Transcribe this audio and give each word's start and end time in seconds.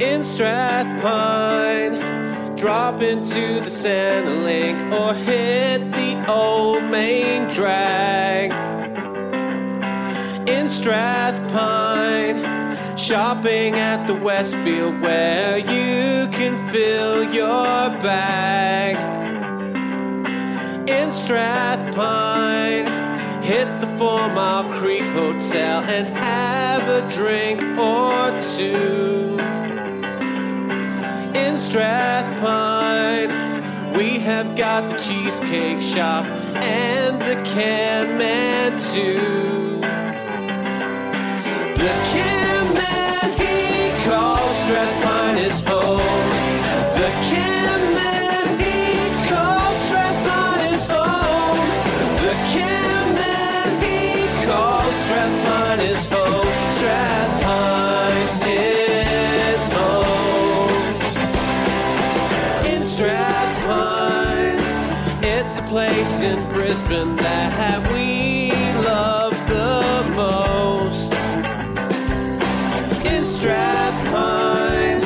in 0.00 0.22
Strathpine. 0.22 1.94
Drop 2.56 3.00
into 3.02 3.60
the 3.60 3.70
Centrelink 3.70 4.92
or 4.92 5.14
hit 5.14 5.78
the 5.92 6.24
old 6.28 6.82
main 6.84 7.48
drag. 7.48 8.50
In 10.48 10.66
Strathpine, 10.66 12.42
shopping 12.98 13.74
at 13.74 14.06
the 14.06 14.14
Westfield 14.14 15.00
where 15.00 15.58
you 15.58 16.26
can 16.32 16.56
fill 16.72 17.24
your 17.32 17.90
bag. 18.00 18.96
In 20.88 21.10
Strathpine, 21.10 22.88
hit 23.42 23.80
the 23.80 23.86
Four 23.98 24.28
Mile 24.30 24.64
Creek 24.74 25.04
Hotel 25.12 25.82
and 25.84 26.06
have 26.08 26.88
a 26.88 27.06
drink 27.08 27.60
or 27.78 28.32
two. 28.56 29.23
In 31.74 31.80
Strathpine, 31.80 33.30
we 33.96 34.18
have 34.20 34.56
got 34.56 34.88
the 34.90 34.96
Cheesecake 34.96 35.80
Shop 35.80 36.24
and 36.62 37.20
the 37.20 37.34
Can 37.50 38.16
Man 38.16 38.78
too. 38.78 39.80
The 41.74 41.92
Can 42.12 42.74
Man 42.74 43.30
he 43.40 43.90
calls 44.08 44.54
Strathpine 44.62 45.36
his 45.38 45.60
home. 45.66 45.98
The 46.94 47.10
Can 47.28 47.94
Man 47.94 48.58
he 48.60 49.10
calls 49.28 49.76
Strathpine 49.88 50.70
his 50.70 50.86
home. 50.86 51.68
The 52.22 52.34
Can 52.54 53.14
Man 53.16 53.82
he 53.82 54.46
calls 54.46 54.94
Strathpine 55.08 55.80
his 55.80 56.06
home. 56.06 56.23
It's 65.44 65.58
a 65.58 65.62
place 65.64 66.22
in 66.22 66.42
Brisbane 66.54 67.16
that 67.16 67.92
we 67.92 68.50
love 68.82 69.36
the 69.46 70.02
most. 70.16 71.12
In 73.04 73.22
Strathpine, 73.22 75.00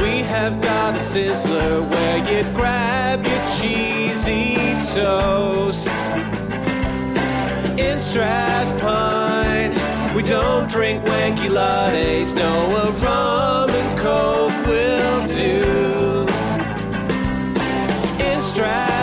we 0.00 0.18
have 0.20 0.60
got 0.62 0.94
a 0.94 0.98
sizzler 0.98 1.90
where 1.90 2.18
you 2.18 2.44
grab 2.54 3.26
your 3.26 3.44
cheesy 3.58 4.54
toast. 4.94 5.88
In 7.76 7.98
Strathpine, 7.98 9.74
we 10.14 10.22
don't 10.22 10.70
drink 10.70 11.02
wanky 11.02 11.48
lattes, 11.48 12.36
no, 12.36 12.70
a 12.76 12.92
rum 13.02 13.70
and 13.70 13.98
coke 13.98 14.66
will 14.68 15.26
do. 15.26 16.28
In 18.22 18.38
Strathpine, 18.38 18.93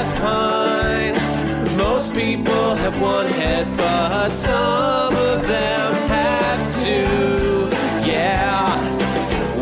people 2.38 2.76
have 2.76 3.02
one 3.02 3.28
head, 3.28 3.68
but 3.76 4.30
some 4.30 5.14
of 5.14 5.46
them 5.54 5.88
have 6.16 6.62
two. 6.82 7.68
Yeah, 8.10 8.72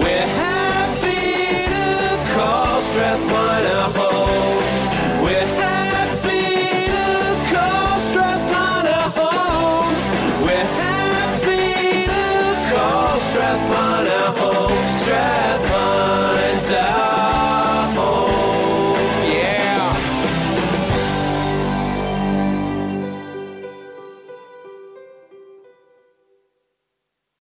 we're 0.01 0.29
happy 0.45 1.65
to 1.71 1.83
call 2.33 2.73
Strathpine 2.89 3.67
a 3.79 3.83
home. 3.97 4.61
We're 5.23 5.49
happy 5.65 6.45
to 6.91 7.03
call 7.51 7.91
Strathpine 8.09 8.89
a 9.01 9.05
home. 9.19 9.93
We're 10.45 10.71
happy 10.85 12.05
to 12.11 12.21
call 12.71 13.19
Strathpine. 13.29 13.88